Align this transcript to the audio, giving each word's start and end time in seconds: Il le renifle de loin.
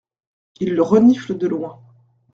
Il 0.59 0.73
le 0.73 0.81
renifle 0.81 1.37
de 1.37 1.45
loin. 1.45 1.79